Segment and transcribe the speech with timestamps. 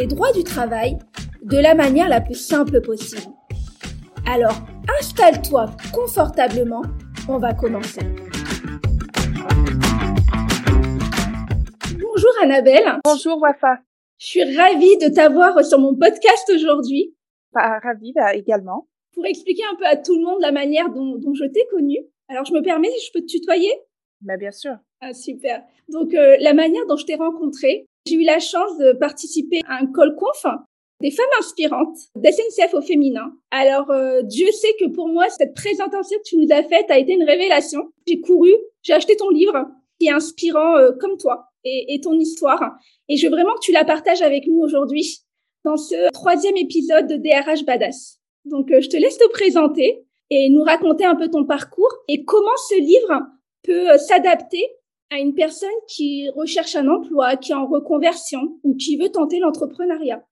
[0.00, 0.96] et droit du travail
[1.42, 3.32] de la manière la plus simple possible.
[4.26, 4.54] Alors,
[5.00, 6.82] installe-toi confortablement,
[7.28, 8.02] on va commencer.
[11.98, 13.00] Bonjour Annabelle.
[13.04, 13.80] Bonjour Wafa.
[14.18, 17.16] Je suis ravie de t'avoir sur mon podcast aujourd'hui.
[17.52, 18.86] Pas ravie bah, également.
[19.14, 21.98] Pour expliquer un peu à tout le monde la manière dont, dont je t'ai connue.
[22.28, 23.72] Alors, je me permets, je peux te tutoyer?
[24.20, 24.76] Bah, Bien sûr.
[25.00, 25.62] Ah, super.
[25.88, 29.76] Donc, euh, la manière dont je t'ai rencontrée, j'ai eu la chance de participer à
[29.82, 30.44] un call conf
[31.00, 33.32] des femmes inspirantes d'SNCF au féminin.
[33.50, 36.98] Alors, euh, Dieu sait que pour moi, cette présentation que tu nous as faite a
[36.98, 37.92] été une révélation.
[38.06, 38.52] J'ai couru,
[38.82, 39.66] j'ai acheté ton livre
[40.00, 42.76] qui est inspirant euh, comme toi et, et, ton histoire.
[43.08, 45.18] Et je veux vraiment que tu la partages avec nous aujourd'hui
[45.64, 48.18] dans ce troisième épisode de DRH Badass.
[48.44, 52.56] Donc, je te laisse te présenter et nous raconter un peu ton parcours et comment
[52.68, 53.22] ce livre
[53.62, 54.64] peut s'adapter
[55.10, 59.38] à une personne qui recherche un emploi, qui est en reconversion ou qui veut tenter
[59.38, 60.24] l'entrepreneuriat.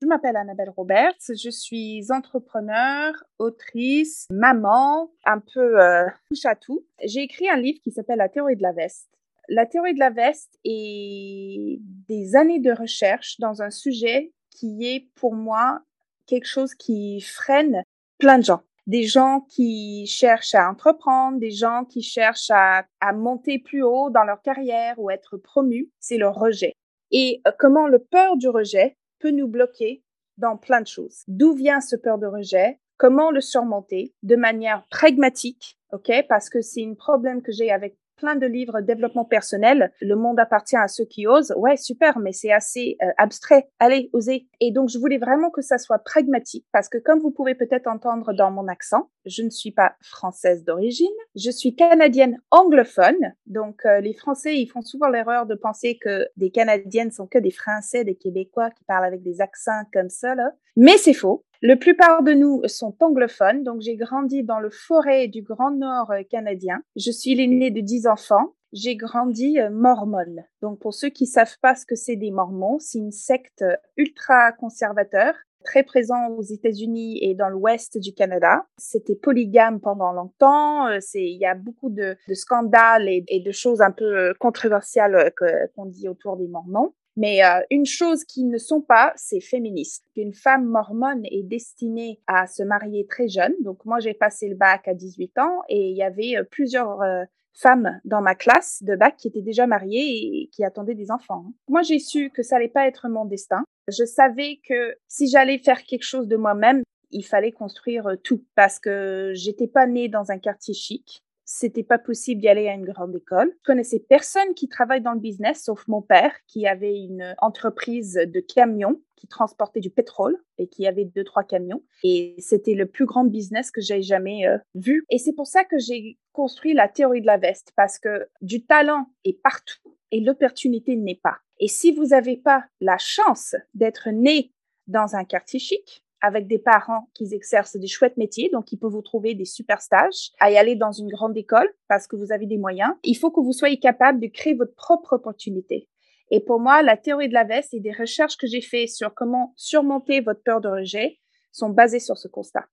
[0.00, 6.86] Je m'appelle Annabelle Roberts, je suis entrepreneur, autrice, maman, un peu euh, touche à tout.
[7.04, 9.08] J'ai écrit un livre qui s'appelle La théorie de la veste.
[9.48, 15.08] La théorie de la veste est des années de recherche dans un sujet qui est
[15.16, 15.80] pour moi
[16.26, 17.82] quelque chose qui freine
[18.18, 23.12] plein de gens des gens qui cherchent à entreprendre, des gens qui cherchent à, à
[23.12, 26.72] monter plus haut dans leur carrière ou être promus, c'est le rejet.
[27.10, 30.02] Et euh, comment le peur du rejet peut nous bloquer
[30.38, 31.22] dans plein de choses.
[31.28, 32.80] D'où vient ce peur de rejet?
[32.96, 34.14] Comment le surmonter?
[34.22, 36.10] De manière pragmatique, ok?
[36.28, 39.92] Parce que c'est un problème que j'ai avec plein de livres développement personnel.
[40.00, 41.54] Le monde appartient à ceux qui osent.
[41.56, 43.68] Ouais, super, mais c'est assez euh, abstrait.
[43.78, 44.46] Allez, osez.
[44.60, 47.86] Et donc, je voulais vraiment que ça soit pragmatique parce que comme vous pouvez peut-être
[47.86, 51.06] entendre dans mon accent, je ne suis pas française d'origine.
[51.34, 53.34] Je suis canadienne anglophone.
[53.46, 57.38] Donc, euh, les Français, ils font souvent l'erreur de penser que des Canadiennes sont que
[57.38, 60.52] des Français, des Québécois qui parlent avec des accents comme ça, là.
[60.76, 61.44] Mais c'est faux.
[61.60, 66.12] La plupart de nous sont anglophones, donc j'ai grandi dans le forêt du Grand Nord
[66.12, 66.80] euh, canadien.
[66.94, 68.54] Je suis l'aînée de dix enfants.
[68.72, 70.44] J'ai grandi euh, mormone.
[70.62, 73.74] Donc pour ceux qui savent pas ce que c'est des mormons, c'est une secte euh,
[73.96, 78.64] ultra conservateur très présent aux États-Unis et dans l'ouest du Canada.
[78.76, 80.88] C'était polygame pendant longtemps.
[81.14, 85.32] Il y a beaucoup de, scandales et, et, de choses un peu controversiales
[85.74, 86.94] qu'on dit autour des Mormons.
[87.18, 90.04] Mais euh, une chose qu'ils ne sont pas, c'est féministe.
[90.14, 93.52] Une femme mormone est destinée à se marier très jeune.
[93.60, 97.02] Donc moi, j'ai passé le bac à 18 ans et il y avait euh, plusieurs
[97.02, 97.24] euh,
[97.54, 101.46] femmes dans ma classe de bac qui étaient déjà mariées et qui attendaient des enfants.
[101.68, 103.64] Moi, j'ai su que ça allait pas être mon destin.
[103.88, 108.78] Je savais que si j'allais faire quelque chose de moi-même, il fallait construire tout parce
[108.78, 112.84] que j'étais pas née dans un quartier chic c'était pas possible d'y aller à une
[112.84, 113.50] grande école.
[113.60, 118.20] Je connaissais personne qui travaille dans le business, sauf mon père, qui avait une entreprise
[118.22, 121.82] de camions qui transportait du pétrole et qui avait deux, trois camions.
[122.04, 125.06] Et c'était le plus grand business que j'ai jamais euh, vu.
[125.08, 128.66] Et c'est pour ça que j'ai construit la théorie de la veste, parce que du
[128.66, 131.38] talent est partout et l'opportunité n'est pas.
[131.60, 134.52] Et si vous n'avez pas la chance d'être né
[134.86, 138.92] dans un quartier chic, avec des parents qui exercent des chouettes métiers, donc ils peuvent
[138.92, 142.32] vous trouver des super stages, à y aller dans une grande école parce que vous
[142.32, 142.90] avez des moyens.
[143.04, 145.88] Il faut que vous soyez capable de créer votre propre opportunité.
[146.30, 149.14] Et pour moi, la théorie de la veste et des recherches que j'ai faites sur
[149.14, 151.18] comment surmonter votre peur de rejet
[151.52, 152.66] sont basées sur ce constat.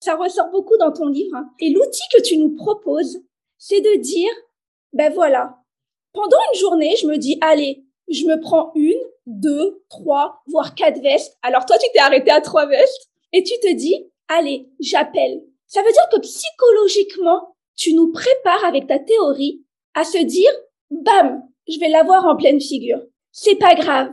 [0.00, 1.36] Ça ressort beaucoup dans ton livre.
[1.36, 1.50] Hein.
[1.60, 3.22] Et l'outil que tu nous proposes,
[3.58, 4.30] c'est de dire,
[4.92, 5.58] ben voilà,
[6.12, 11.00] pendant une journée, je me dis, allez, je me prends une, deux, trois, voire quatre
[11.00, 11.36] vestes.
[11.42, 15.42] Alors toi, tu t'es arrêté à trois vestes et tu te dis, allez, j'appelle.
[15.66, 19.64] Ça veut dire que psychologiquement, tu nous prépares avec ta théorie
[19.94, 20.50] à se dire,
[20.90, 23.00] bam, je vais l'avoir en pleine figure.
[23.32, 24.12] C'est pas grave.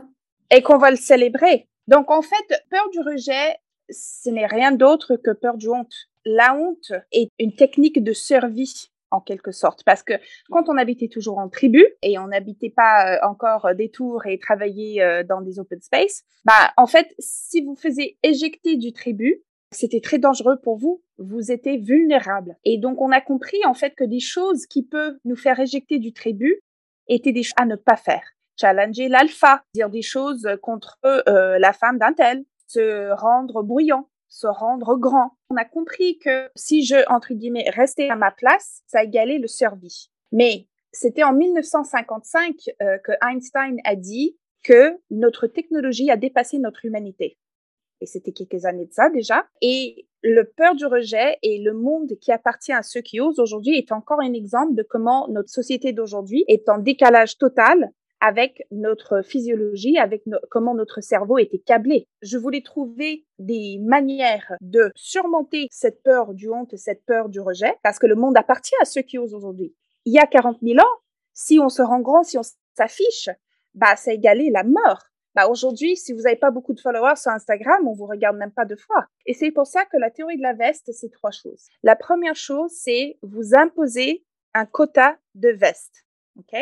[0.50, 1.68] Et qu'on va le célébrer.
[1.86, 3.56] Donc en fait, peur du rejet,
[3.90, 5.94] ce n'est rien d'autre que peur du honte.
[6.24, 9.84] La honte est une technique de survie en quelque sorte.
[9.84, 10.14] Parce que
[10.50, 14.38] quand on habitait toujours en tribu et on n'habitait pas euh, encore des tours et
[14.38, 19.42] travaillait euh, dans des open space, bah, en fait, si vous faisiez éjecter du tribu,
[19.70, 21.02] c'était très dangereux pour vous.
[21.18, 22.56] Vous étiez vulnérable.
[22.64, 25.98] Et donc, on a compris, en fait, que des choses qui peuvent nous faire éjecter
[25.98, 26.60] du tribu
[27.08, 28.22] étaient des choses à ne pas faire.
[28.60, 34.46] Challenger l'alpha, dire des choses contre euh, la femme d'un tel, se rendre bruyant, se
[34.46, 35.32] rendre grand.
[35.50, 39.46] On a compris que si je, entre guillemets, restais à ma place, ça égalait le
[39.46, 40.10] survie.
[40.32, 46.86] Mais c'était en 1955 euh, que Einstein a dit que notre technologie a dépassé notre
[46.86, 47.36] humanité.
[48.00, 49.46] Et c'était quelques années de ça déjà.
[49.60, 53.76] Et le peur du rejet et le monde qui appartient à ceux qui osent aujourd'hui
[53.76, 59.22] est encore un exemple de comment notre société d'aujourd'hui est en décalage total avec notre
[59.22, 62.06] physiologie, avec comment notre cerveau était câblé.
[62.22, 67.74] Je voulais trouver des manières de surmonter cette peur du honte, cette peur du rejet,
[67.82, 69.74] parce que le monde appartient à ceux qui osent aujourd'hui.
[70.04, 71.00] Il y a 40 000 ans,
[71.34, 72.42] si on se rend grand, si on
[72.76, 73.28] s'affiche,
[73.74, 75.02] bah, ça égalait la mort.
[75.34, 78.52] Bah, aujourd'hui, si vous n'avez pas beaucoup de followers sur Instagram, on vous regarde même
[78.52, 79.06] pas deux fois.
[79.26, 81.66] Et c'est pour ça que la théorie de la veste, c'est trois choses.
[81.82, 84.24] La première chose, c'est vous imposer
[84.54, 86.06] un quota de veste.
[86.38, 86.56] OK?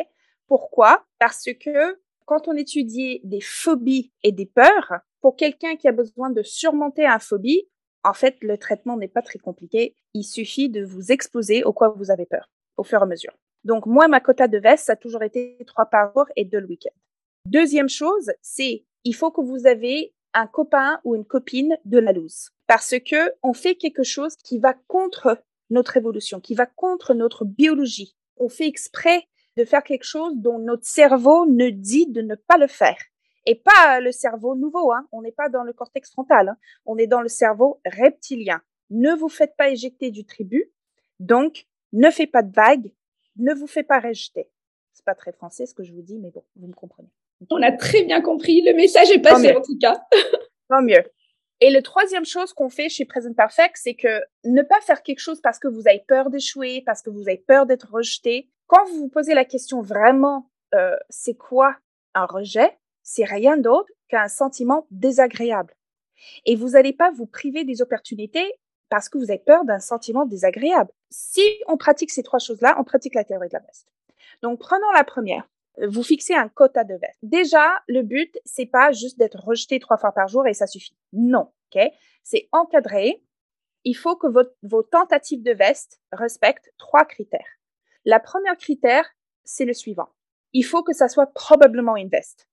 [0.51, 1.07] Pourquoi?
[1.21, 6.29] Parce que quand on étudie des phobies et des peurs, pour quelqu'un qui a besoin
[6.29, 7.69] de surmonter un phobie,
[8.03, 9.95] en fait, le traitement n'est pas très compliqué.
[10.13, 13.33] Il suffit de vous exposer au quoi vous avez peur, au fur et à mesure.
[13.63, 16.59] Donc, moi, ma quota de veste, ça a toujours été trois par jour et deux
[16.59, 16.99] le week-end.
[17.47, 22.13] Deuxième chose, c'est il faut que vous avez un copain ou une copine de la
[22.13, 22.51] loose.
[22.67, 27.45] Parce que on fait quelque chose qui va contre notre évolution, qui va contre notre
[27.45, 28.17] biologie.
[28.37, 29.29] On fait exprès
[29.61, 32.97] de faire quelque chose dont notre cerveau ne dit de ne pas le faire.
[33.47, 35.07] Et pas le cerveau nouveau, hein.
[35.13, 36.57] on n'est pas dans le cortex frontal, hein.
[36.87, 38.63] on est dans le cerveau reptilien.
[38.91, 40.73] Ne vous faites pas éjecter du tribut,
[41.21, 42.93] donc ne faites pas de vagues,
[43.37, 44.51] ne vous faites pas rejeter.
[44.93, 47.09] C'est pas très français ce que je vous dis, mais bon, vous me comprenez.
[47.51, 50.03] On a très bien compris, le message est passé en tout cas.
[50.69, 51.03] Tant mieux.
[51.61, 55.19] Et la troisième chose qu'on fait chez Present Perfect, c'est que ne pas faire quelque
[55.19, 58.49] chose parce que vous avez peur d'échouer, parce que vous avez peur d'être rejeté.
[58.71, 61.77] Quand vous vous posez la question vraiment, euh, c'est quoi
[62.15, 65.75] un rejet C'est rien d'autre qu'un sentiment désagréable.
[66.47, 68.55] Et vous n'allez pas vous priver des opportunités
[68.89, 70.93] parce que vous avez peur d'un sentiment désagréable.
[71.11, 73.89] Si on pratique ces trois choses-là, on pratique la théorie de la veste.
[74.41, 75.49] Donc, prenons la première.
[75.89, 77.19] Vous fixez un quota de veste.
[77.25, 80.97] Déjà, le but, c'est pas juste d'être rejeté trois fois par jour et ça suffit.
[81.13, 81.83] Non, ok?
[82.23, 83.21] C'est encadré.
[83.83, 84.29] Il faut que
[84.63, 87.60] vos tentatives de veste respectent trois critères.
[88.05, 89.05] La première critère,
[89.45, 90.09] c'est le suivant.
[90.53, 92.49] Il faut que ça soit probablement une veste.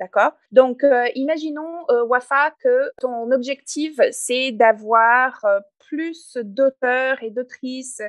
[0.00, 0.32] D'accord?
[0.50, 8.00] Donc, euh, imaginons, euh, Wafa, que ton objectif, c'est d'avoir euh, plus d'auteurs et d'autrices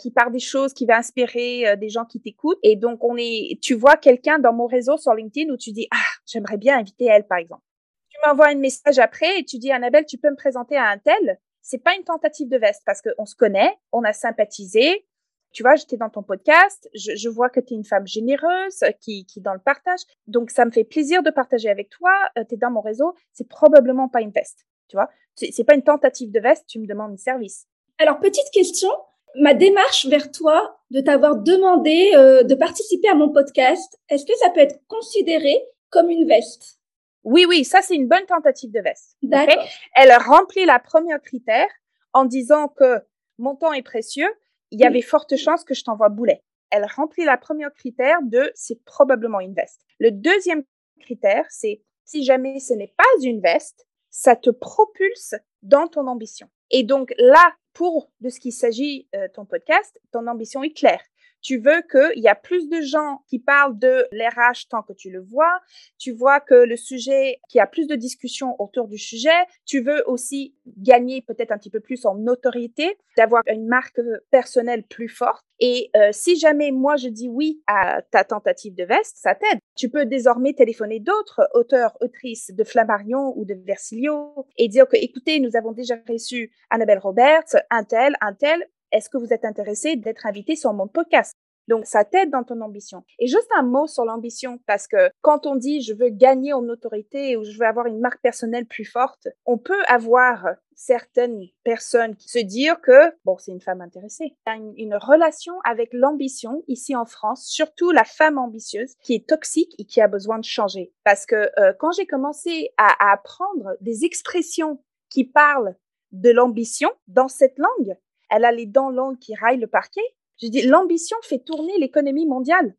[0.00, 2.58] qui parlent des choses qui vont inspirer des gens qui t'écoutent.
[2.62, 5.86] Et donc, on est, tu vois quelqu'un dans mon réseau sur LinkedIn où tu dis,
[5.92, 7.62] ah, j'aimerais bien inviter elle, par exemple.
[8.08, 10.96] Tu m'envoies un message après et tu dis, Annabelle, tu peux me présenter à un
[10.96, 11.38] tel.
[11.60, 15.06] C'est pas une tentative de veste parce qu'on se connaît, on a sympathisé,
[15.52, 18.84] tu vois, j'étais dans ton podcast, je, je vois que tu es une femme généreuse,
[19.00, 20.00] qui, qui est dans le partage.
[20.26, 22.12] Donc, ça me fait plaisir de partager avec toi.
[22.38, 23.14] Euh, tu es dans mon réseau.
[23.32, 24.66] C'est probablement pas une veste.
[24.88, 27.66] Tu vois, c'est pas une tentative de veste, tu me demandes un service.
[27.98, 28.90] Alors, petite question.
[29.36, 34.36] Ma démarche vers toi de t'avoir demandé euh, de participer à mon podcast, est-ce que
[34.42, 35.54] ça peut être considéré
[35.88, 36.80] comme une veste?
[37.22, 39.16] Oui, oui, ça c'est une bonne tentative de veste.
[39.22, 39.64] D'accord.
[39.94, 41.68] Elle remplit la première critère
[42.12, 43.00] en disant que
[43.38, 44.28] mon temps est précieux,
[44.70, 46.42] il y avait forte chance que je t'envoie boulet.
[46.70, 49.80] Elle remplit la première critère de c'est probablement une veste.
[49.98, 50.62] Le deuxième
[51.00, 56.48] critère, c'est si jamais ce n'est pas une veste, ça te propulse dans ton ambition.
[56.70, 61.02] Et donc là, pour de ce qu'il s'agit, euh, ton podcast, ton ambition est claire.
[61.42, 65.10] Tu veux qu'il y a plus de gens qui parlent de l'RH tant que tu
[65.10, 65.60] le vois.
[65.98, 69.30] Tu vois que le sujet, qu'il y a plus de discussions autour du sujet.
[69.64, 74.84] Tu veux aussi gagner peut-être un petit peu plus en notoriété, d'avoir une marque personnelle
[74.84, 75.44] plus forte.
[75.60, 79.58] Et euh, si jamais moi je dis oui à ta tentative de veste, ça t'aide.
[79.76, 84.96] Tu peux désormais téléphoner d'autres auteurs, autrices de Flammarion ou de Versilio et dire que,
[84.96, 89.44] écoutez, nous avons déjà reçu Annabelle Roberts, un tel, un tel est-ce que vous êtes
[89.44, 91.34] intéressé d'être invité sur mon podcast?
[91.70, 93.04] Donc, ça t'aide dans ton ambition.
[93.20, 96.68] Et juste un mot sur l'ambition, parce que quand on dit je veux gagner en
[96.68, 102.16] autorité ou je veux avoir une marque personnelle plus forte, on peut avoir certaines personnes
[102.16, 104.34] qui se dire que, bon, c'est une femme intéressée.
[104.46, 109.14] Il y a une, relation avec l'ambition ici en France, surtout la femme ambitieuse qui
[109.14, 110.92] est toxique et qui a besoin de changer.
[111.04, 115.76] Parce que euh, quand j'ai commencé à apprendre des expressions qui parlent
[116.10, 117.96] de l'ambition dans cette langue,
[118.30, 120.04] elle a les dents longues qui raillent le parquet.
[120.42, 122.74] Je dis, l'ambition fait tourner l'économie mondiale.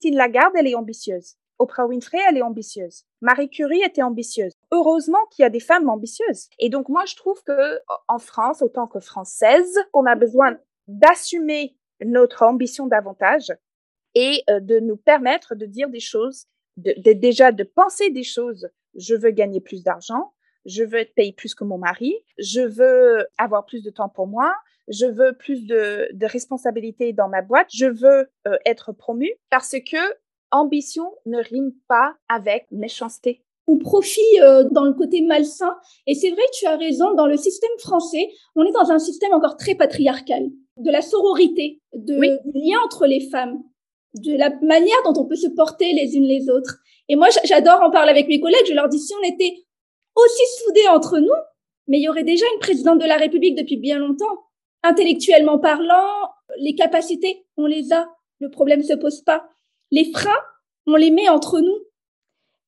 [0.00, 1.36] Tine Lagarde, elle est ambitieuse.
[1.58, 3.04] Oprah Winfrey, elle est ambitieuse.
[3.20, 4.52] Marie Curie était ambitieuse.
[4.72, 6.48] Heureusement qu'il y a des femmes ambitieuses.
[6.58, 7.78] Et donc, moi, je trouve que,
[8.08, 13.52] en France, autant que française, on a besoin d'assumer notre ambition davantage
[14.14, 18.68] et euh, de nous permettre de dire des choses, de, déjà de penser des choses.
[18.96, 20.32] Je veux gagner plus d'argent.
[20.64, 24.26] je veux être payée plus que mon mari, je veux avoir plus de temps pour
[24.26, 24.54] moi,
[24.88, 29.76] je veux plus de, de responsabilités dans ma boîte, je veux euh, être promue parce
[29.90, 29.98] que
[30.50, 33.42] ambition ne rime pas avec méchanceté.
[33.68, 35.76] Ou profit euh, dans le côté malsain.
[36.06, 39.32] Et c'est vrai, tu as raison, dans le système français, on est dans un système
[39.32, 40.48] encore très patriarcal,
[40.78, 43.62] de la sororité, de lien entre les femmes,
[44.14, 46.78] de la manière dont on peut se porter les unes les autres.
[47.08, 48.66] Et moi, j'adore en parler avec mes collègues.
[48.66, 49.54] Je leur dis, si on était
[50.16, 51.28] aussi soudés entre nous,
[51.86, 54.38] mais il y aurait déjà une présidente de la République depuis bien longtemps.
[54.82, 58.08] Intellectuellement parlant, les capacités, on les a.
[58.40, 59.48] Le problème se pose pas.
[59.90, 60.40] Les freins,
[60.86, 61.78] on les met entre nous.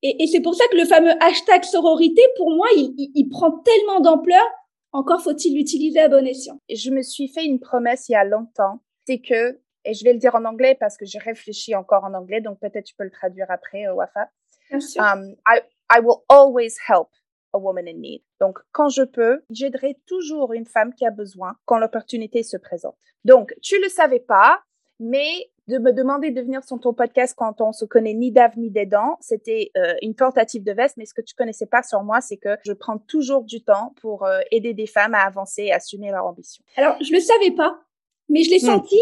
[0.02, 4.44] Et, c'est pour ça que le fameux hashtag sororité, pour moi, il, prend tellement d'ampleur.
[4.92, 6.61] Encore faut-il l'utiliser à bon escient.
[6.68, 8.80] Je me suis fait une promesse il y a longtemps.
[9.06, 12.12] C'est que, et je vais le dire en anglais parce que j'ai réfléchi encore en
[12.12, 14.28] anglais, donc peut-être tu peux le traduire après, euh, Wafa.
[14.68, 15.02] Bien sûr.
[15.02, 17.09] Um, I, I will always help
[17.54, 18.23] a woman in need.
[18.40, 22.96] Donc, quand je peux, j'aiderai toujours une femme qui a besoin quand l'opportunité se présente.
[23.25, 24.61] Donc, tu le savais pas,
[25.00, 28.58] mais de me demander de venir sur ton podcast quand on se connaît ni d'ave
[28.58, 30.96] ni des dents, c'était euh, une tentative de veste.
[30.99, 33.94] Mais ce que tu connaissais pas sur moi, c'est que je prends toujours du temps
[34.00, 36.62] pour euh, aider des femmes à avancer et assumer leur ambition.
[36.76, 37.80] Alors, je le savais pas,
[38.28, 38.78] mais je l'ai hmm.
[38.78, 39.00] senti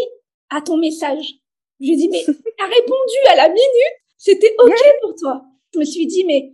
[0.49, 1.33] à ton message.
[1.81, 5.43] Je dit, mais as répondu à la minute, c'était OK pour toi.
[5.73, 6.53] Je me suis dit, mais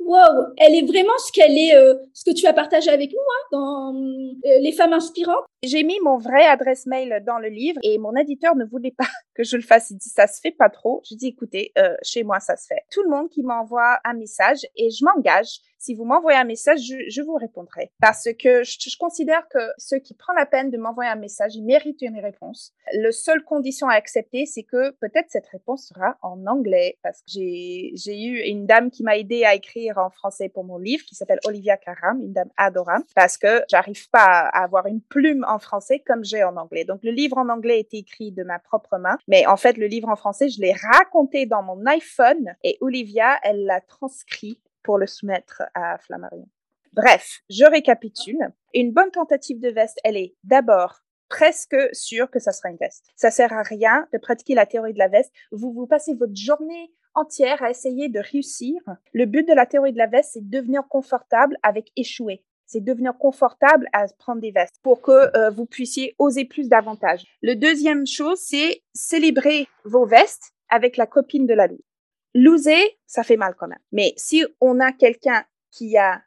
[0.00, 3.18] wow, elle est vraiment ce qu'elle est, euh, ce que tu as partagé avec nous
[3.18, 5.44] hein, dans euh, les femmes inspirantes.
[5.62, 9.08] J'ai mis mon vrai adresse mail dans le livre et mon éditeur ne voulait pas
[9.34, 9.90] que je le fasse.
[9.90, 11.02] Il dit ça se fait pas trop.
[11.08, 12.82] Je dis écoutez, euh, chez moi ça se fait.
[12.90, 15.60] Tout le monde qui m'envoie un message et je m'engage.
[15.80, 17.90] Si vous m'envoyez un message, je, vous répondrai.
[18.02, 21.64] Parce que je, considère que ceux qui prennent la peine de m'envoyer un message, ils
[21.64, 22.74] méritent une réponse.
[22.92, 26.98] Le seule condition à accepter, c'est que peut-être cette réponse sera en anglais.
[27.02, 30.76] Parce que j'ai eu une dame qui m'a aidé à écrire en français pour mon
[30.76, 33.06] livre qui s'appelle Olivia Karam, une dame adorable.
[33.14, 36.84] Parce que j'arrive pas à avoir une plume en français comme j'ai en anglais.
[36.84, 39.86] Donc le livre en anglais est écrit de ma propre main, mais en fait le
[39.86, 42.54] livre en français, je l'ai raconté dans mon iPhone.
[42.64, 46.48] Et Olivia, elle l'a transcrit pour le soumettre à Flammarion.
[46.92, 48.52] Bref, je récapitule.
[48.74, 53.06] Une bonne tentative de veste, elle est d'abord presque sûre que ça sera une veste.
[53.14, 55.32] Ça sert à rien de pratiquer la théorie de la veste.
[55.52, 58.80] Vous vous passez votre journée entière à essayer de réussir.
[59.12, 62.84] Le but de la théorie de la veste, c'est de devenir confortable avec échouer c'est
[62.84, 67.24] devenir confortable à prendre des vestes pour que euh, vous puissiez oser plus davantage.
[67.42, 71.89] Le deuxième chose, c'est célébrer vos vestes avec la copine de la loose.
[72.34, 73.80] Loser, ça fait mal quand même.
[73.92, 76.22] Mais si on a quelqu'un qui a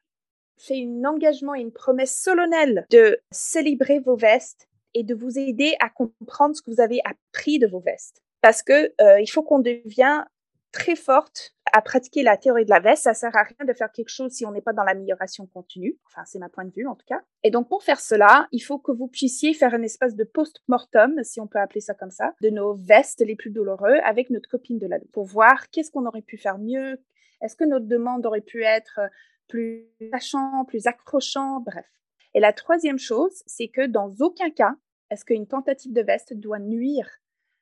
[0.57, 5.75] fait un engagement et une promesse solennelle de célébrer vos vestes et de vous aider
[5.79, 8.22] à comprendre ce que vous avez appris de vos vestes.
[8.41, 10.25] Parce que euh, il faut qu'on devienne
[10.74, 13.03] très forte à pratiquer la théorie de la veste.
[13.03, 15.98] Ça sert à rien de faire quelque chose si on n'est pas dans l'amélioration continue.
[16.08, 17.22] Enfin, c'est ma point de vue en tout cas.
[17.44, 21.24] Et donc pour faire cela, il faut que vous puissiez faire un espace de post-mortem,
[21.24, 24.50] si on peut appeler ça comme ça, de nos vestes les plus douloureux avec notre
[24.50, 27.00] copine de la pour voir qu'est-ce qu'on aurait pu faire mieux.
[27.42, 29.00] Est-ce que notre demande aurait pu être
[29.48, 31.86] plus attachant, plus accrochant, bref.
[32.34, 34.75] Et la troisième chose, c'est que dans aucun cas,
[35.12, 37.08] est-ce qu'une tentative de veste doit nuire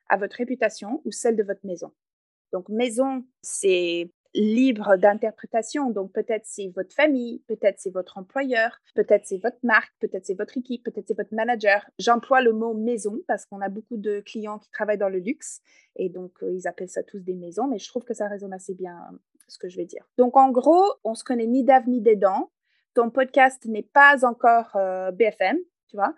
[0.07, 1.91] à votre réputation ou celle de votre maison?
[2.51, 5.89] Donc maison, c'est libre d'interprétation.
[5.89, 10.37] Donc peut-être c'est votre famille, peut-être c'est votre employeur, peut-être c'est votre marque, peut-être c'est
[10.37, 11.85] votre équipe, peut-être c'est votre manager.
[11.99, 15.61] J'emploie le mot maison parce qu'on a beaucoup de clients qui travaillent dans le luxe
[15.95, 18.53] et donc euh, ils appellent ça tous des maisons, mais je trouve que ça résonne
[18.53, 19.17] assez bien euh,
[19.47, 20.07] ce que je vais dire.
[20.17, 22.51] Donc en gros, on se connaît ni d'ave ni des dents.
[22.93, 25.57] Ton podcast n'est pas encore euh, BFM,
[25.89, 26.13] tu vois.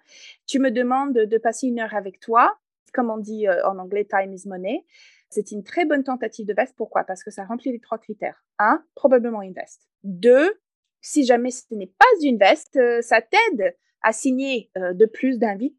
[0.48, 2.56] Tu me demandes de, passer une heure avec toi,
[2.94, 4.86] comme on dit en anglais, time is money.
[5.34, 6.76] C'est une très bonne tentative de veste.
[6.78, 7.04] Pourquoi?
[7.04, 8.46] Parce que ça remplit les trois critères.
[8.60, 9.90] Un, probablement une veste.
[10.04, 10.60] Deux,
[11.02, 15.40] si jamais ce n'est pas une veste, euh, ça t'aide à signer euh, de plus
[15.40, 15.76] d'invités.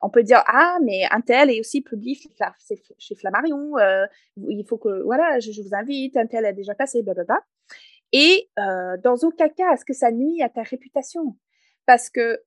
[0.00, 2.26] On peut dire ah mais un tel est aussi public
[2.98, 3.76] chez Flammarion.
[3.76, 4.06] Euh,
[4.48, 6.16] il faut que voilà je, vous invite.
[6.16, 7.04] Un tel a déjà passé.
[8.12, 11.36] Et dans aucun cas est-ce que ça nuit à ta réputation?
[11.84, 12.42] Parce que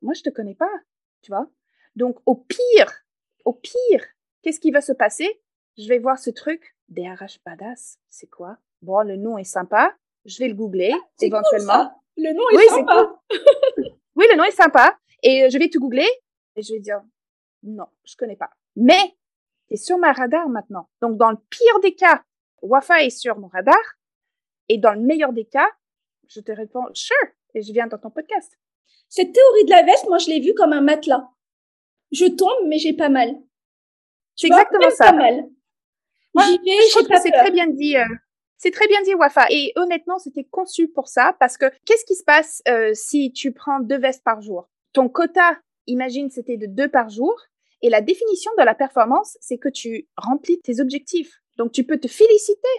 [0.00, 0.72] moi je te connais pas,
[1.20, 1.50] tu vois?
[1.94, 3.04] Donc au pire,
[3.44, 4.15] au pire,
[4.46, 5.42] Qu'est-ce qui va se passer?
[5.76, 6.76] Je vais voir ce truc.
[6.88, 8.58] DRH Badass, c'est quoi?
[8.80, 9.92] Bon, le nom est sympa.
[10.24, 12.00] Je vais le googler ah, éventuellement.
[12.16, 13.20] le nom est sympa.
[14.14, 14.96] oui, le nom est sympa.
[15.24, 16.06] Et euh, je vais tout googler
[16.54, 17.02] et je vais dire
[17.64, 18.50] non, je connais pas.
[18.76, 19.16] Mais
[19.68, 20.88] c'est sur ma radar maintenant.
[21.02, 22.22] Donc, dans le pire des cas,
[22.62, 23.74] Wafa est sur mon radar.
[24.68, 25.68] Et dans le meilleur des cas,
[26.28, 27.16] je te réponds sure
[27.54, 28.56] et je viens dans ton podcast.
[29.08, 31.28] Cette théorie de la veste, moi, je l'ai vue comme un matelas.
[32.12, 33.34] Je tombe, mais j'ai pas mal.
[34.36, 35.12] C'est exactement ça.
[35.12, 37.96] Moi, je trouve que c'est très bien dit.
[37.96, 38.04] Euh,
[38.58, 39.46] C'est très bien dit, Wafa.
[39.50, 43.52] Et honnêtement, c'était conçu pour ça parce que qu'est-ce qui se passe euh, si tu
[43.52, 44.68] prends deux vestes par jour?
[44.92, 47.34] Ton quota, imagine, c'était de deux par jour.
[47.82, 51.40] Et la définition de la performance, c'est que tu remplis tes objectifs.
[51.56, 52.76] Donc, tu peux te féliciter.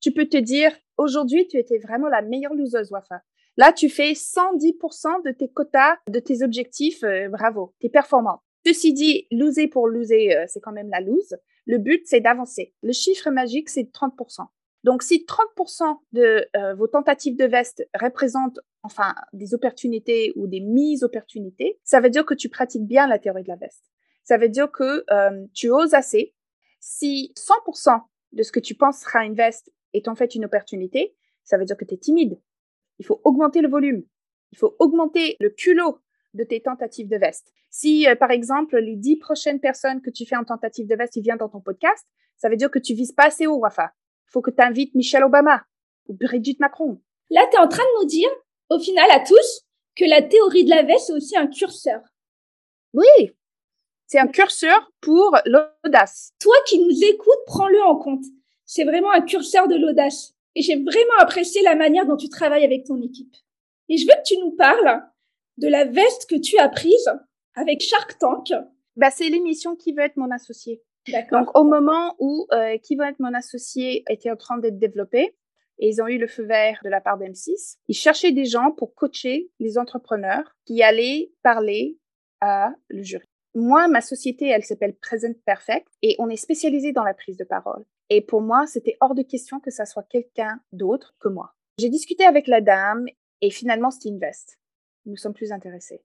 [0.00, 3.22] Tu peux te dire, aujourd'hui, tu étais vraiment la meilleure loseuse, Wafa.
[3.56, 7.04] Là, tu fais 110% de tes quotas, de tes objectifs.
[7.04, 8.40] Euh, bravo, t'es performante.
[8.64, 11.36] Ceci dit, loser pour loser, euh, c'est quand même la lose.
[11.66, 12.74] Le but, c'est d'avancer.
[12.82, 14.46] Le chiffre magique, c'est 30%.
[14.84, 20.60] Donc, si 30% de euh, vos tentatives de veste représentent enfin des opportunités ou des
[20.60, 23.84] mises opportunités, ça veut dire que tu pratiques bien la théorie de la veste.
[24.24, 26.34] Ça veut dire que euh, tu oses assez.
[26.80, 28.00] Si 100%
[28.32, 31.14] de ce que tu penses sera une veste est en fait une opportunité,
[31.44, 32.40] ça veut dire que tu es timide.
[32.98, 34.02] Il faut augmenter le volume.
[34.52, 35.98] Il faut augmenter le culot
[36.34, 37.52] de tes tentatives de veste.
[37.70, 41.16] Si, euh, par exemple, les dix prochaines personnes que tu fais en tentative de veste,
[41.16, 43.92] ils viennent dans ton podcast, ça veut dire que tu vises pas assez haut, Wafa.
[44.28, 45.64] Il faut que tu invites Michelle Obama
[46.08, 47.00] ou Brigitte Macron.
[47.30, 48.28] Là, tu es en train de nous dire,
[48.70, 49.62] au final, à tous,
[49.96, 52.00] que la théorie de la veste, c'est aussi un curseur.
[52.94, 53.32] Oui,
[54.06, 56.34] c'est un curseur pour l'audace.
[56.38, 58.24] Toi qui nous écoutes, prends-le en compte.
[58.66, 60.34] C'est vraiment un curseur de l'audace.
[60.54, 63.34] Et j'ai vraiment apprécié la manière dont tu travailles avec ton équipe.
[63.88, 65.02] Et je veux que tu nous parles
[65.58, 67.10] de la veste que tu as prise
[67.54, 68.52] avec Shark Tank.
[68.96, 70.82] Bah, c'est l'émission qui veut être mon associé.
[71.32, 75.34] Donc, au moment où euh, qui veut être mon associé était en train d'être développé,
[75.78, 78.70] et ils ont eu le feu vert de la part d'M6, ils cherchaient des gens
[78.70, 81.98] pour coacher les entrepreneurs qui allaient parler
[82.40, 83.26] à le jury.
[83.54, 87.44] Moi, ma société, elle s'appelle Present Perfect et on est spécialisé dans la prise de
[87.44, 87.84] parole.
[88.10, 91.54] Et pour moi, c'était hors de question que ça soit quelqu'un d'autre que moi.
[91.78, 93.06] J'ai discuté avec la dame
[93.40, 94.58] et finalement, c'était une veste
[95.06, 96.02] nous sommes plus intéressés.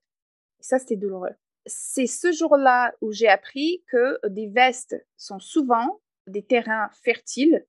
[0.60, 1.36] ça, c'était douloureux.
[1.66, 7.66] C'est ce jour-là où j'ai appris que des vestes sont souvent des terrains fertiles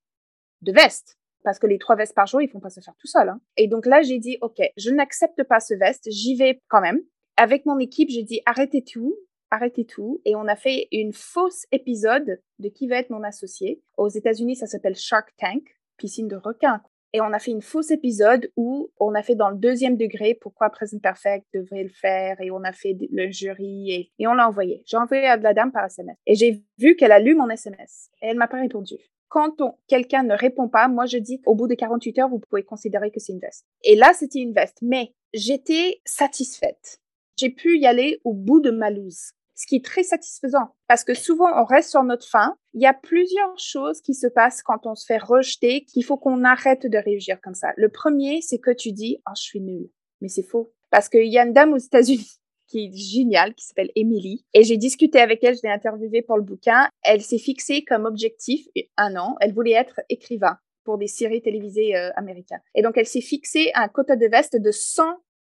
[0.62, 1.18] de vestes.
[1.44, 3.28] Parce que les trois vestes par jour, ils font pas se faire tout seul.
[3.28, 3.40] Hein.
[3.56, 7.00] Et donc là, j'ai dit, OK, je n'accepte pas ce veste, j'y vais quand même.
[7.36, 9.16] Avec mon équipe, j'ai dit, arrêtez tout,
[9.50, 10.20] arrêtez tout.
[10.24, 13.82] Et on a fait une fausse épisode de qui va être mon associé.
[13.96, 15.62] Aux États-Unis, ça s'appelle Shark Tank,
[15.96, 16.82] piscine de requins.
[17.12, 20.34] Et on a fait une fausse épisode où on a fait dans le deuxième degré
[20.34, 24.46] pourquoi Present Perfect devrait le faire et on a fait le jury et, on l'a
[24.46, 24.82] envoyé.
[24.86, 28.10] J'ai envoyé à la dame par SMS et j'ai vu qu'elle a lu mon SMS
[28.20, 28.96] et elle m'a pas répondu.
[29.28, 29.56] Quand
[29.88, 33.10] quelqu'un ne répond pas, moi je dis qu'au bout de 48 heures, vous pouvez considérer
[33.10, 33.66] que c'est une veste.
[33.84, 37.00] Et là, c'était une veste, mais j'étais satisfaite.
[37.36, 41.04] J'ai pu y aller au bout de ma loose ce qui est très satisfaisant parce
[41.04, 42.56] que souvent on reste sur notre faim.
[42.74, 46.16] Il y a plusieurs choses qui se passent quand on se fait rejeter qu'il faut
[46.16, 47.72] qu'on arrête de réagir comme ça.
[47.76, 49.90] Le premier, c'est que tu dis "Oh, je suis nulle."
[50.20, 53.66] Mais c'est faux parce qu'il y a une dame aux États-Unis qui est géniale, qui
[53.66, 54.44] s'appelle Emily.
[54.54, 56.88] Et j'ai discuté avec elle, je l'ai interviewée pour le bouquin.
[57.02, 58.66] Elle s'est fixée comme objectif
[58.96, 59.36] un an.
[59.40, 62.62] Elle voulait être écrivain pour des séries télévisées euh, américaines.
[62.74, 65.02] Et donc, elle s'est fixée un quota de veste de 100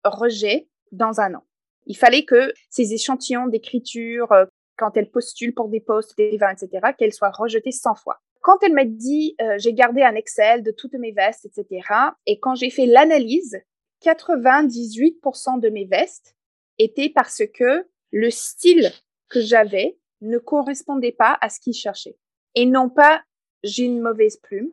[0.04, 1.44] rejets dans un an.
[1.88, 4.44] Il fallait que ces échantillons d'écriture, euh,
[4.76, 8.18] quand elle postule pour des postes, des vins, etc., qu'elles soient rejetées 100 fois.
[8.42, 11.82] Quand elle m'a dit, euh, j'ai gardé un Excel de toutes mes vestes, etc.,
[12.26, 13.58] et quand j'ai fait l'analyse,
[14.04, 16.36] 98% de mes vestes
[16.78, 18.92] étaient parce que le style
[19.28, 22.16] que j'avais ne correspondait pas à ce qu'ils cherchaient.
[22.54, 23.22] Et non pas,
[23.64, 24.70] j'ai une mauvaise plume,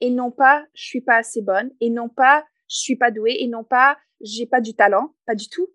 [0.00, 3.36] et non pas, je suis pas assez bonne, et non pas, je suis pas douée,
[3.40, 5.68] et non pas, j'ai pas du talent, pas du tout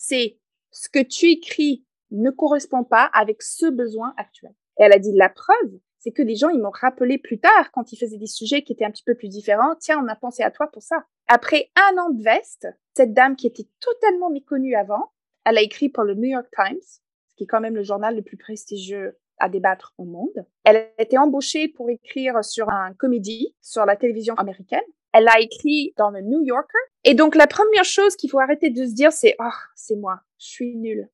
[0.00, 0.38] c'est
[0.70, 4.52] ce que tu écris ne correspond pas avec ce besoin actuel.
[4.78, 7.70] Et elle a dit la preuve, c'est que les gens, ils m'ont rappelé plus tard
[7.72, 9.76] quand ils faisaient des sujets qui étaient un petit peu plus différents.
[9.78, 11.04] Tiens, on a pensé à toi pour ça.
[11.28, 15.12] Après un an de veste, cette dame qui était totalement méconnue avant,
[15.44, 16.80] elle a écrit pour le New York Times,
[17.36, 20.46] qui est quand même le journal le plus prestigieux à débattre au monde.
[20.64, 24.80] Elle a été embauchée pour écrire sur un comédie sur la télévision américaine.
[25.12, 26.78] Elle a écrit dans le New Yorker.
[27.04, 30.20] Et donc, la première chose qu'il faut arrêter de se dire, c'est, oh, c'est moi.
[30.38, 31.08] Je suis nulle.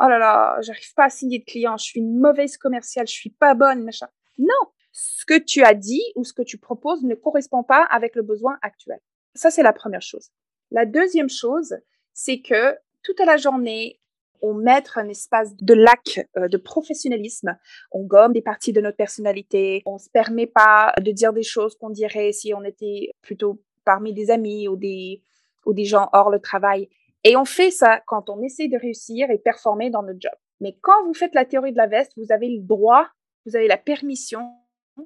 [0.00, 1.76] Oh, là là, j'arrive pas à signer de clients.
[1.76, 3.06] Je suis une mauvaise commerciale.
[3.06, 4.08] Je suis pas bonne, machin.
[4.38, 4.54] Non.
[4.92, 8.22] Ce que tu as dit ou ce que tu proposes ne correspond pas avec le
[8.22, 8.98] besoin actuel.
[9.34, 10.30] Ça, c'est la première chose.
[10.70, 11.76] La deuxième chose,
[12.14, 14.00] c'est que toute la journée,
[14.42, 17.56] on met un espace de lac euh, de professionnalisme.
[17.92, 19.82] On gomme des parties de notre personnalité.
[19.86, 24.12] On se permet pas de dire des choses qu'on dirait si on était plutôt parmi
[24.12, 25.22] des amis ou des,
[25.64, 26.88] ou des gens hors le travail.
[27.24, 30.34] Et on fait ça quand on essaie de réussir et performer dans notre job.
[30.60, 33.08] Mais quand vous faites la théorie de la veste, vous avez le droit,
[33.44, 34.48] vous avez la permission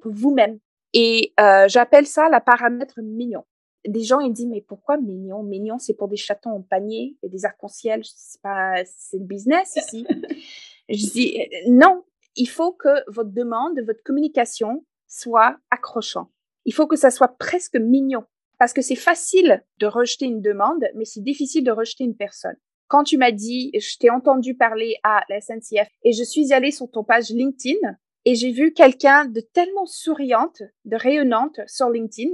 [0.03, 0.59] vous-même.
[0.93, 3.43] Et euh, j'appelle ça la paramètre mignon
[3.87, 5.43] des gens ils disent mais pourquoi mignon?
[5.43, 9.75] Mignon c'est pour des chatons en panier et des arcs-en-ciel c'est pas c'est le business
[9.75, 10.05] ici
[10.89, 12.03] je dis euh, non
[12.35, 16.31] il faut que votre demande votre communication soit accrochant
[16.65, 18.23] Il faut que ça soit presque mignon.
[18.57, 22.55] Parce que c'est facile de rejeter une demande, mais c'est difficile de rejeter une personne.
[22.87, 26.71] Quand tu m'as dit, je t'ai entendu parler à la SNCF et je suis allée
[26.71, 27.79] sur ton page LinkedIn
[28.25, 32.29] et j'ai vu quelqu'un de tellement souriante, de rayonnante sur LinkedIn,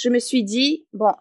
[0.00, 1.12] je me suis dit, bon,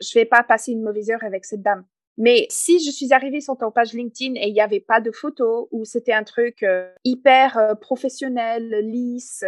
[0.00, 1.84] je vais pas passer une mauvaise heure avec cette dame.
[2.18, 5.10] Mais si je suis arrivée sur ton page LinkedIn et il n'y avait pas de
[5.10, 9.44] photos ou c'était un truc euh, hyper euh, professionnel, lisse,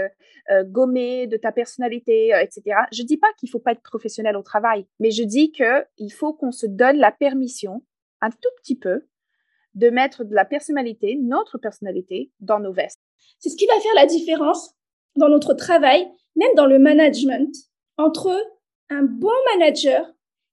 [0.50, 2.76] euh, gommé de ta personnalité, etc.
[2.92, 6.10] Je dis pas qu'il faut pas être professionnel au travail, mais je dis que il
[6.10, 7.82] faut qu'on se donne la permission,
[8.20, 9.06] un tout petit peu,
[9.74, 13.00] de mettre de la personnalité, notre personnalité, dans nos vestes.
[13.38, 14.74] C'est ce qui va faire la différence
[15.16, 17.54] dans notre travail, même dans le management,
[17.96, 18.38] entre
[18.90, 20.06] un bon manager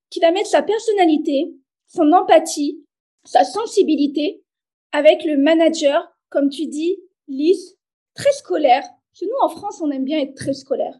[0.09, 1.53] qui va mettre sa personnalité,
[1.87, 2.83] son empathie,
[3.23, 4.43] sa sensibilité
[4.91, 7.77] avec le manager, comme tu dis, lisse,
[8.13, 8.81] très scolaire.
[8.81, 10.97] Parce que nous, en France, on aime bien être très scolaire.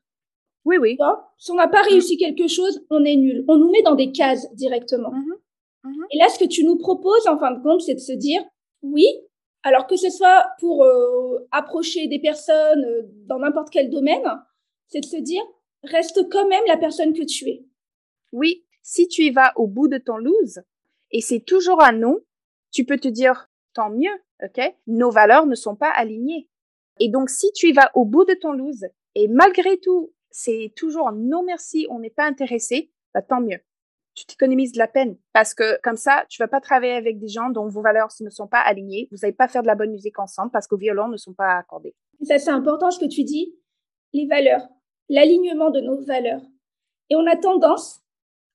[0.65, 0.98] Oui, oui.
[1.38, 3.45] si on n'a pas réussi quelque chose, on est nul.
[3.48, 5.12] On nous met dans des cases directement.
[5.12, 5.36] Mhm.
[5.84, 6.06] Mhm.
[6.12, 8.43] Et là, ce que tu nous proposes, en fin de compte, c'est de se dire,
[8.82, 9.06] oui,
[9.63, 14.24] alors que ce soit pour euh, approcher des personnes euh, dans n'importe quel domaine,
[14.88, 15.41] c'est de se dire,
[15.86, 17.65] reste quand même la personne que tu es.
[18.32, 20.62] Oui, si tu y vas au bout de ton lose,
[21.12, 22.19] et c'est toujours un non,
[22.71, 24.12] tu peux te dire, tant mieux,
[24.43, 24.76] ok?
[24.88, 26.50] Nos valeurs ne sont pas alignées.
[27.00, 30.74] Et donc, si tu y vas au bout de ton lose, et malgré tout, c'est
[30.76, 33.60] toujours non merci, on n'est pas intéressé, bah, tant mieux.
[34.13, 37.28] Tu t'économises de la peine parce que comme ça, tu vas pas travailler avec des
[37.28, 39.10] gens dont vos valeurs ne sont pas alignées.
[39.12, 41.34] Vous n'allez pas faire de la bonne musique ensemble parce que vos violons ne sont
[41.34, 41.95] pas accordés.
[42.21, 43.56] Ça, c'est important ce que tu dis.
[44.13, 44.65] Les valeurs,
[45.10, 46.41] l'alignement de nos valeurs.
[47.10, 48.02] Et on a tendance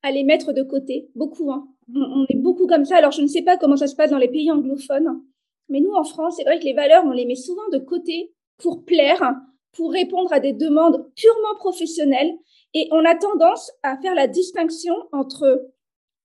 [0.02, 1.52] à les mettre de côté, beaucoup.
[1.52, 1.68] Hein.
[1.94, 2.96] On, est beaucoup comme ça.
[2.96, 5.22] Alors, je ne sais pas comment ça se passe dans les pays anglophones,
[5.68, 8.32] mais nous, en France, c'est vrai que les valeurs, on les met souvent de côté
[8.58, 9.36] pour plaire,
[9.72, 12.32] pour répondre à des demandes purement professionnelles.
[12.74, 15.70] Et on a tendance à faire la distinction entre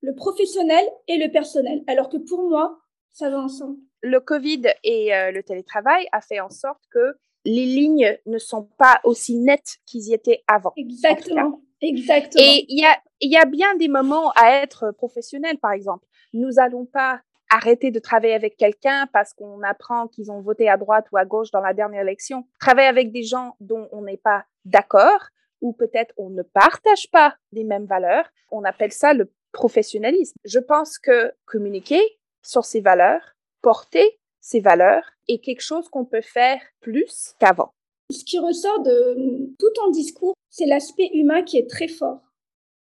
[0.01, 2.77] le professionnel et le personnel, alors que pour moi,
[3.11, 3.77] ça va ensemble.
[4.01, 8.67] Le Covid et euh, le télétravail a fait en sorte que les lignes ne sont
[8.77, 10.73] pas aussi nettes qu'ils y étaient avant.
[10.75, 11.61] Exactement.
[11.81, 12.43] Exactement.
[12.43, 16.05] Et il y a, y a bien des moments à être professionnel, par exemple.
[16.33, 20.77] Nous n'allons pas arrêter de travailler avec quelqu'un parce qu'on apprend qu'ils ont voté à
[20.77, 22.45] droite ou à gauche dans la dernière élection.
[22.59, 25.27] Travailler avec des gens dont on n'est pas d'accord
[25.61, 30.35] ou peut-être on ne partage pas les mêmes valeurs, on appelle ça le professionnalisme.
[30.43, 32.01] Je pense que communiquer
[32.41, 37.71] sur ces valeurs, porter ces valeurs est quelque chose qu'on peut faire plus qu'avant.
[38.11, 42.21] Ce qui ressort de tout ton discours, c'est l'aspect humain qui est très fort.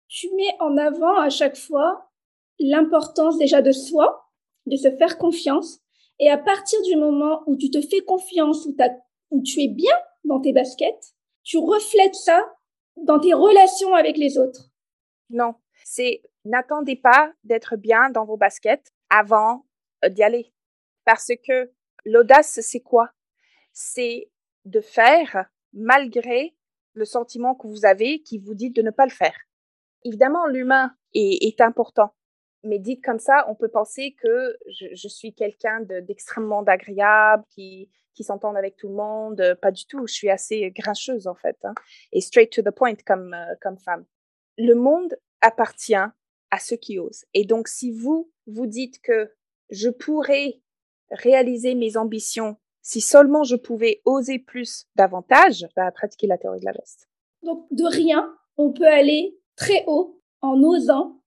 [0.08, 2.10] Tu mets en avant à chaque fois
[2.58, 4.28] l'importance déjà de soi,
[4.66, 5.78] de se faire confiance.
[6.18, 8.76] Et à partir du moment où tu te fais confiance, où,
[9.30, 12.44] où tu es bien dans tes baskets, tu reflètes ça
[12.96, 14.70] dans tes relations avec les autres.
[15.30, 19.66] Non, c'est n'attendez pas d'être bien dans vos baskets avant
[20.04, 20.52] euh, d'y aller.
[21.04, 21.70] Parce que
[22.04, 23.10] l'audace, c'est quoi?
[23.72, 24.30] C'est
[24.64, 26.54] de faire malgré
[26.94, 29.36] le sentiment que vous avez qui vous dit de ne pas le faire.
[30.04, 32.14] Évidemment, l'humain est, important,
[32.64, 38.24] mais dit comme ça, on peut penser que je, suis quelqu'un d'extrêmement agréable, qui, qui
[38.24, 39.58] s'entend avec tout le monde.
[39.62, 41.74] Pas du tout, je suis assez grincheuse en fait, hein,
[42.12, 44.04] et straight to the point comme, euh, comme femme.
[44.58, 47.24] Le monde appartient à ceux qui osent.
[47.32, 49.32] Et donc, si vous, vous dites que
[49.70, 50.60] je pourrais
[51.12, 56.64] réaliser mes ambitions si seulement je pouvais oser plus davantage, bah, pratiquer la théorie de
[56.64, 57.08] la veste.
[57.42, 61.20] Donc, de rien, on peut aller très haut en osant,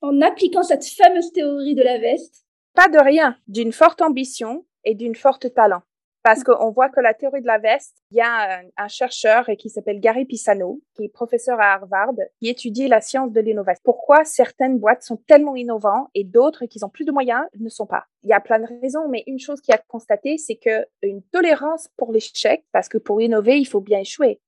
[0.00, 2.44] en appliquant cette fameuse théorie de la veste.
[2.74, 5.82] Pas de rien, d'une forte ambition et d'une forte talent.
[6.26, 9.70] Parce qu'on voit que la théorie de la veste, il y a un, chercheur qui
[9.70, 13.80] s'appelle Gary Pisano, qui est professeur à Harvard, qui étudie la science de l'innovation.
[13.84, 17.86] Pourquoi certaines boîtes sont tellement innovantes et d'autres qui ont plus de moyens ne sont
[17.86, 18.06] pas?
[18.24, 21.22] Il y a plein de raisons, mais une chose qu'il a constaté, c'est que une
[21.22, 24.40] tolérance pour l'échec, parce que pour innover, il faut bien échouer.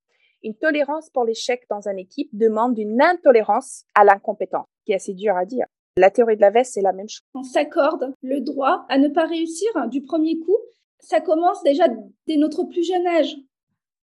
[0.42, 5.14] Une tolérance pour l'échec dans une équipe demande une intolérance à l'incompétence, qui est assez
[5.14, 5.66] dur à dire.
[5.96, 7.22] La théorie de la veste, c'est la même chose.
[7.34, 10.58] On s'accorde le droit à ne pas réussir du premier coup
[11.00, 11.84] ça commence déjà
[12.26, 13.36] dès notre plus jeune âge.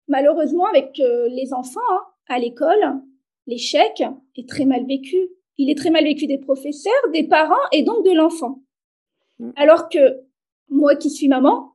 [0.07, 3.01] Malheureusement, avec euh, les enfants, hein, à l'école,
[3.47, 4.03] l'échec
[4.35, 5.17] est très mal vécu.
[5.57, 8.61] Il est très mal vécu des professeurs, des parents et donc de l'enfant.
[9.39, 9.51] Mm.
[9.55, 10.21] Alors que
[10.69, 11.73] moi qui suis maman,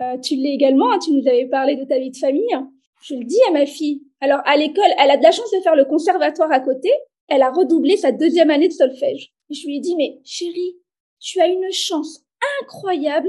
[0.00, 2.56] euh, tu l'es également, hein, tu nous avais parlé de ta vie de famille,
[3.02, 4.02] je le dis à ma fille.
[4.20, 6.90] Alors à l'école, elle a de la chance de faire le conservatoire à côté,
[7.28, 9.32] elle a redoublé sa deuxième année de solfège.
[9.50, 10.76] je lui ai dit, mais chérie,
[11.20, 12.24] tu as une chance
[12.60, 13.28] incroyable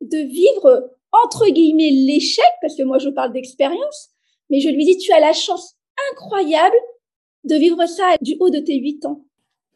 [0.00, 4.10] de vivre entre guillemets l'échec, parce que moi je parle d'expérience,
[4.48, 5.76] mais je lui dis tu as la chance
[6.12, 6.76] incroyable
[7.44, 9.24] de vivre ça du haut de tes huit ans.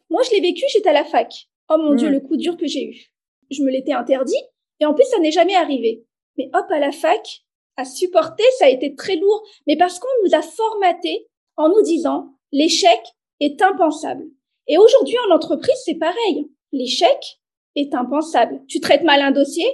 [0.09, 1.47] Moi, je l'ai vécu, j'étais à la fac.
[1.69, 2.13] Oh mon Dieu, mm.
[2.13, 3.11] le coup dur que j'ai eu.
[3.49, 4.41] Je me l'étais interdit
[4.79, 6.05] et en plus, ça n'est jamais arrivé.
[6.37, 7.43] Mais hop, à la fac,
[7.77, 9.43] à supporter, ça a été très lourd.
[9.67, 12.99] Mais parce qu'on nous a formaté en nous disant l'échec
[13.39, 14.25] est impensable.
[14.67, 16.49] Et aujourd'hui, en entreprise, c'est pareil.
[16.71, 17.39] L'échec
[17.75, 18.61] est impensable.
[18.67, 19.67] Tu traites mal un dossier,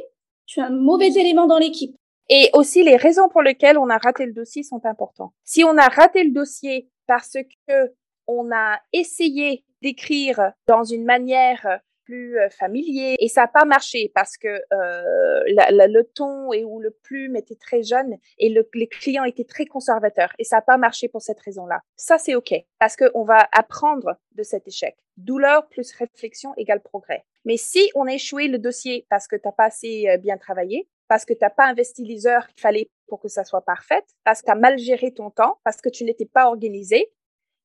[0.60, 1.96] un mauvais élément dans l'équipe.
[2.30, 5.34] Et aussi, les raisons pour lesquelles on a raté le dossier sont importantes.
[5.44, 7.38] Si on a raté le dossier parce
[7.68, 7.94] que
[8.28, 11.80] on a essayé d'écrire dans une manière
[12.12, 16.82] plus euh, familier et ça n'a pas marché parce que euh, le ton et ou
[16.82, 20.62] le plume était très jeune et le, les clients étaient très conservateurs et ça n'a
[20.62, 21.80] pas marché pour cette raison-là.
[21.95, 24.97] Ça c'est ok parce qu'on va apprendre de cet échec.
[25.15, 27.24] Douleur plus réflexion égale progrès.
[27.45, 30.38] Mais si on a échoué le dossier parce que tu n'as pas assez euh, bien
[30.38, 33.62] travaillé, parce que tu n'as pas investi les heures qu'il fallait pour que ça soit
[33.62, 37.12] parfait, parce que tu as mal géré ton temps, parce que tu n'étais pas organisé,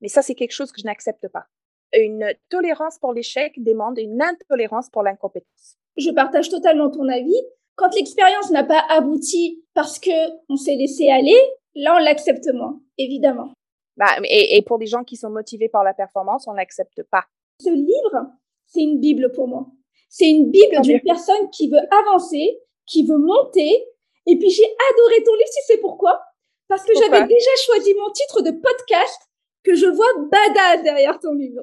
[0.00, 1.46] mais ça c'est quelque chose que je n'accepte pas
[1.92, 5.76] une tolérance pour l'échec demande une intolérance pour l'incompétence.
[5.96, 7.40] Je partage totalement ton avis.
[7.76, 10.10] Quand l'expérience n'a pas abouti parce que
[10.48, 11.36] on s'est laissé aller,
[11.74, 13.52] là on l'accepte moins, évidemment.
[13.96, 17.24] Bah, et, pour des gens qui sont motivés par la performance, on l'accepte pas.
[17.62, 18.30] Ce livre,
[18.66, 19.66] c'est une bible pour moi.
[20.10, 23.84] C'est une bible d'une personne qui veut avancer, qui veut monter.
[24.26, 26.20] Et puis j'ai adoré ton livre, tu sais pourquoi?
[26.68, 29.20] Parce que j'avais déjà choisi mon titre de podcast
[29.62, 31.62] que je vois badass derrière ton livre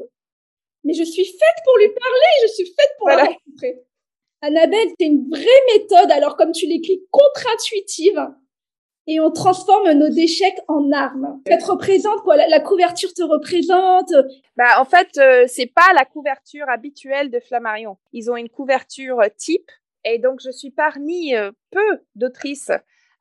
[0.83, 3.83] mais je suis faite pour lui parler, je suis faite pour la rencontrer.
[4.41, 8.27] Annabelle, c'est une vraie méthode, alors comme tu l'écris, contre-intuitive,
[9.07, 11.41] et on transforme nos déchets en armes.
[11.47, 12.35] Ça te représente quoi?
[12.35, 14.13] La, couverture te représente?
[14.55, 17.97] Bah en fait, euh, c'est pas la couverture habituelle de Flammarion.
[18.13, 19.69] Ils ont une couverture type,
[20.05, 22.71] et donc je suis parmi euh, peu d'autrices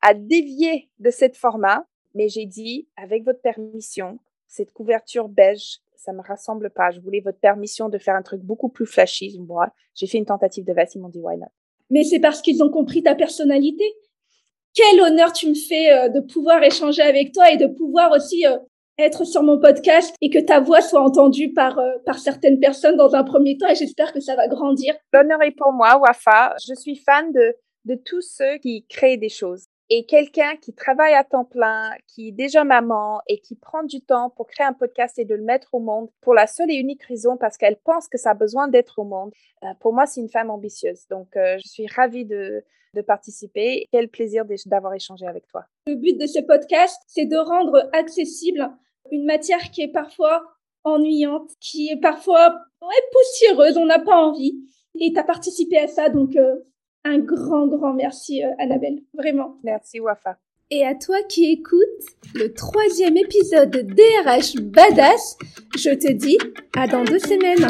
[0.03, 6.13] à dévier de cette format, mais j'ai dit avec votre permission, cette couverture beige ça
[6.13, 6.91] me rassemble pas.
[6.91, 9.39] Je voulais votre permission de faire un truc beaucoup plus flashy.
[9.95, 11.47] J'ai fait une tentative de veste, ils m'ont dit why not?
[11.91, 13.85] Mais c'est parce qu'ils ont compris ta personnalité.
[14.75, 18.47] Quel honneur tu me fais euh, de pouvoir échanger avec toi et de pouvoir aussi
[18.47, 18.57] euh,
[18.99, 22.97] être sur mon podcast et que ta voix soit entendue par, euh, par certaines personnes
[22.97, 24.95] dans un premier temps et j'espère que ça va grandir.
[25.13, 26.57] L'honneur est pour moi, Wafa.
[26.67, 31.13] Je suis fan de, de tous ceux qui créent des choses et quelqu'un qui travaille
[31.13, 34.73] à temps plein, qui est déjà maman et qui prend du temps pour créer un
[34.73, 37.77] podcast et de le mettre au monde pour la seule et unique raison parce qu'elle
[37.77, 39.33] pense que ça a besoin d'être au monde.
[39.63, 41.07] Euh, pour moi, c'est une femme ambitieuse.
[41.11, 42.65] Donc, euh, je suis ravie de,
[43.07, 43.87] participer.
[43.93, 45.67] Quel plaisir d'avoir échangé avec toi.
[45.87, 48.71] Le but de ce podcast, c'est de rendre accessible
[49.11, 50.43] une matière qui est parfois
[50.85, 52.49] ennuyante, qui est parfois
[52.81, 54.59] ouais, poussiéreuse, on n'a pas envie.
[54.99, 56.57] Et tu as participé à ça, donc euh,
[57.05, 59.03] un grand, grand merci, euh, Annabelle.
[59.15, 59.59] Vraiment.
[59.65, 60.39] Merci, Wafa.
[60.71, 65.37] Et à toi qui écoutes le troisième épisode de DRH Badass,
[65.77, 66.39] je te dis
[66.75, 67.69] à dans deux semaines.